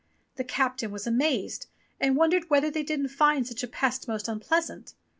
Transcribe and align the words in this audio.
The 0.37 0.43
captain 0.43 0.89
was 0.89 1.05
amazed, 1.05 1.67
and 1.99 2.15
wondered 2.17 2.49
whether 2.49 2.71
they 2.71 2.81
didn't 2.81 3.09
find 3.09 3.45
such 3.45 3.61
a 3.61 3.67
pest 3.67 4.07
most 4.07 4.27
unpleasant. 4.27 4.95